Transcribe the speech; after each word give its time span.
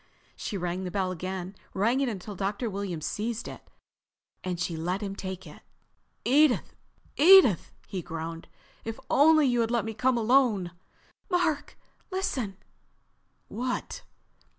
She 0.35 0.57
rang 0.57 0.83
the 0.83 0.89
bell 0.89 1.11
again, 1.11 1.55
rang 1.75 2.01
it 2.01 2.09
until 2.09 2.33
Dr. 2.35 2.71
Williams 2.71 3.05
seized 3.05 3.47
it, 3.47 3.61
then 4.43 4.57
she 4.57 4.75
let 4.75 5.01
him 5.01 5.15
take 5.15 5.45
it. 5.45 5.61
"Edith, 6.25 6.73
Edith," 7.17 7.71
he 7.87 8.01
groaned. 8.01 8.47
"If 8.83 8.99
only 9.11 9.45
you 9.45 9.61
had 9.61 9.69
let 9.69 9.85
me 9.85 9.93
come 9.93 10.17
alone...." 10.17 10.71
"Mark, 11.29 11.77
listen!" 12.09 12.57
"What?" 13.47 14.01